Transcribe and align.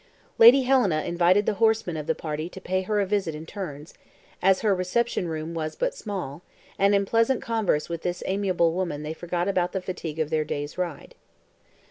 Lady 0.39 0.63
Helena 0.63 1.03
invited 1.03 1.45
the 1.45 1.53
horsemen 1.61 1.95
of 1.95 2.07
the 2.07 2.15
party 2.15 2.49
to 2.49 2.59
pay 2.59 2.81
her 2.81 2.99
a 2.99 3.05
visit 3.05 3.35
in 3.35 3.45
turns, 3.45 3.93
as 4.41 4.61
her 4.61 4.73
reception 4.73 5.27
room 5.27 5.53
was 5.53 5.75
but 5.75 5.93
small, 5.93 6.41
and 6.79 6.95
in 6.95 7.05
pleasant 7.05 7.39
converse 7.39 7.87
with 7.87 8.01
this 8.01 8.23
amiable 8.25 8.73
woman 8.73 9.03
they 9.03 9.13
forgot 9.13 9.45
the 9.71 9.79
fatigue 9.79 10.17
of 10.17 10.31
their 10.31 10.43
day's 10.43 10.75
ride. 10.75 11.13